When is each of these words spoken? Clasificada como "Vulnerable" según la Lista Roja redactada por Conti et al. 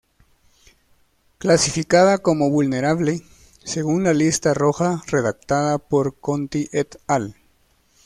Clasificada 1.37 2.17
como 2.17 2.49
"Vulnerable" 2.49 3.21
según 3.63 4.03
la 4.05 4.15
Lista 4.15 4.55
Roja 4.55 5.03
redactada 5.05 5.77
por 5.77 6.19
Conti 6.19 6.67
et 6.71 6.97
al. 7.05 7.35